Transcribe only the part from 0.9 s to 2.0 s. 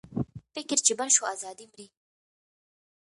بند شو، ازادي مري.